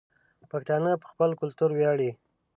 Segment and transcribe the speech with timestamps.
[0.51, 2.11] پښتانه په خپل کلتور وياړي